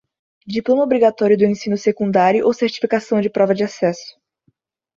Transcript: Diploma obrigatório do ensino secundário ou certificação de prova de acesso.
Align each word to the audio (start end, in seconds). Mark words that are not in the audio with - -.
Diploma 0.47 0.81
obrigatório 0.81 1.37
do 1.37 1.45
ensino 1.45 1.77
secundário 1.77 2.43
ou 2.43 2.51
certificação 2.55 3.21
de 3.21 3.29
prova 3.29 3.53
de 3.53 3.63
acesso. 3.63 4.19